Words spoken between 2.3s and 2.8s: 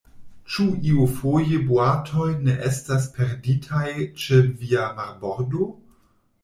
ne